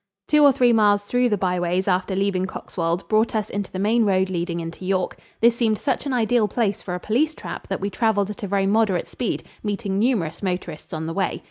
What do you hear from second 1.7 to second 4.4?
after leaving Coxwold brought us into the main road